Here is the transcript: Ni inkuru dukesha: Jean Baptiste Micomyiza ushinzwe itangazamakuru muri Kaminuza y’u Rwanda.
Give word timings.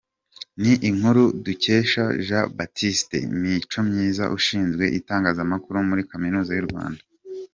Ni 0.61 0.73
inkuru 0.89 1.23
dukesha: 1.45 2.03
Jean 2.27 2.45
Baptiste 2.57 3.17
Micomyiza 3.41 4.23
ushinzwe 4.37 4.85
itangazamakuru 4.99 5.77
muri 5.89 6.01
Kaminuza 6.11 6.51
y’u 6.55 6.67
Rwanda. 6.69 7.01